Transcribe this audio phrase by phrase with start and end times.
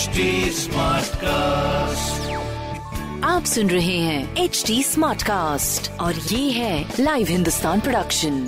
[0.00, 0.20] HD
[1.14, 2.30] cast
[3.24, 8.38] आप सुन रहे हैं एच डी स्मार्ट कास्ट और ये है लाइव हिंदुस्तान प्रोडक्शन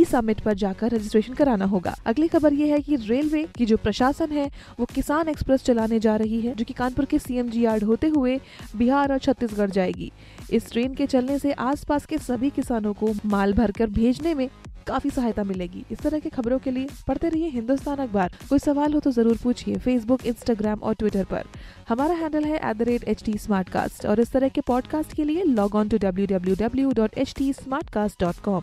[0.05, 4.33] समिट पर जाकर रजिस्ट्रेशन कराना होगा। अगली खबर ये है कि रेलवे की जो प्रशासन
[4.33, 4.51] है,
[4.81, 8.41] वो किसान एक्सप्रेस चलाने जा रही है, जो कि कानपुर के सीएमजी यार्ड होते हुए
[8.77, 10.13] बिहार और छत्तीसगढ़ जाएगी।
[10.52, 14.49] इस ट्रेन के चलने से आसपास के सभी किसानों को माल भरकर भेजने में
[14.87, 18.93] काफ़ी सहायता मिलेगी। इस तरह की खबरों के लिए पढ़ते रहिए हिंदुस्तान अखबार। कोई सवाल
[18.93, 21.45] हो तो ज़रूर पूछिए फेसबुक इंस्टाग्राम और ट्विटर पर।
[21.88, 26.27] हमारा हैंडल है एट और इस तरह के पॉडकास्ट के लिए log on to W
[26.27, 28.63] W W dot H T smart cast dot com